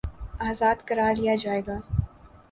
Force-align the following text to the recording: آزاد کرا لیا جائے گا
آزاد 0.49 0.77
کرا 0.87 1.07
لیا 1.11 1.35
جائے 1.35 1.61
گا 1.67 1.77